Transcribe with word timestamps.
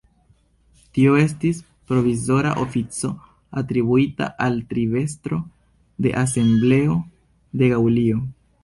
Tio 0.97 1.11
estis 1.23 1.59
provizora 1.91 2.55
ofico 2.63 3.11
atribuita 3.63 4.31
al 4.47 4.59
tribestro 4.73 5.41
de 6.07 6.19
Asembleo 6.27 6.99
de 7.63 7.73
Gaŭlio. 7.77 8.27